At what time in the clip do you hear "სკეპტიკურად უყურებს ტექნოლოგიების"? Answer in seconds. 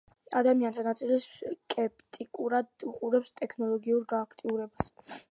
1.25-4.09